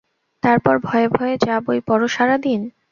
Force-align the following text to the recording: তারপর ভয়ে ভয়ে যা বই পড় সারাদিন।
তারপর 0.43 0.75
ভয়ে 0.79 1.07
ভয়ে 1.09 1.35
যা 1.45 1.55
বই 1.65 1.79
পড় 1.87 2.03
সারাদিন। 2.07 2.61